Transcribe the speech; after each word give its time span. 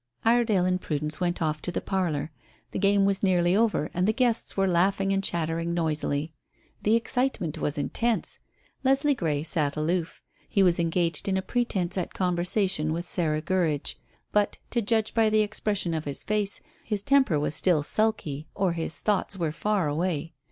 Iredale 0.25 0.65
and 0.65 0.81
Prudence 0.81 1.19
went 1.19 1.43
off 1.43 1.61
to 1.61 1.71
the 1.71 1.79
parlour. 1.79 2.31
The 2.71 2.79
game 2.79 3.05
was 3.05 3.21
nearly 3.21 3.55
over, 3.55 3.91
and 3.93 4.07
the 4.07 4.13
guests 4.13 4.57
were 4.57 4.67
laughing 4.67 5.13
and 5.13 5.23
chattering 5.23 5.75
noisily. 5.75 6.33
The 6.81 6.95
excitement 6.95 7.59
was 7.59 7.77
intense. 7.77 8.39
Leslie 8.83 9.13
Grey 9.13 9.43
sat 9.43 9.75
aloof. 9.75 10.23
He 10.49 10.63
was 10.63 10.79
engaged 10.79 11.27
in 11.27 11.37
a 11.37 11.43
pretence 11.43 11.99
at 11.99 12.15
conversation 12.15 12.93
with 12.93 13.05
Sarah 13.05 13.41
Gurridge, 13.43 13.95
but, 14.31 14.57
to 14.71 14.81
judge 14.81 15.13
by 15.13 15.29
the 15.29 15.41
expression 15.41 15.93
of 15.93 16.05
his 16.05 16.23
face, 16.23 16.61
his 16.83 17.03
temper 17.03 17.39
was 17.39 17.53
still 17.53 17.83
sulky 17.83 18.47
or 18.55 18.71
his 18.73 19.01
thoughts 19.01 19.37
were 19.37 19.51
far 19.51 19.87
away. 19.87 20.33